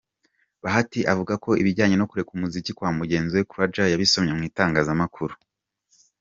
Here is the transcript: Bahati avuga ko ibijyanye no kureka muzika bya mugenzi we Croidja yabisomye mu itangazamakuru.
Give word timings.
Bahati 0.63 0.99
avuga 1.11 1.33
ko 1.43 1.51
ibijyanye 1.61 1.95
no 1.97 2.07
kureka 2.09 2.31
muzika 2.41 2.69
bya 2.79 2.89
mugenzi 2.99 3.33
we 3.37 3.45
Croidja 3.49 3.83
yabisomye 3.91 4.31
mu 4.37 4.43
itangazamakuru. 4.49 5.33